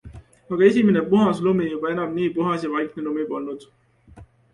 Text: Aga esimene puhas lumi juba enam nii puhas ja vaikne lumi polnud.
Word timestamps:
Aga 0.53 0.63
esimene 0.69 1.01
puhas 1.09 1.41
lumi 1.47 1.67
juba 1.73 1.91
enam 1.95 2.09
nii 2.15 2.31
puhas 2.39 2.65
ja 2.65 2.71
vaikne 2.77 3.05
lumi 3.09 3.27
polnud. 3.33 3.69